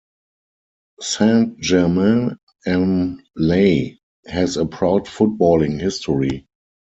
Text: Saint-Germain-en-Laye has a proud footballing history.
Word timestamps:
Saint-Germain-en-Laye 1.01 3.99
has 4.25 4.57
a 4.57 4.65
proud 4.65 5.05
footballing 5.05 5.79
history. 5.79 6.47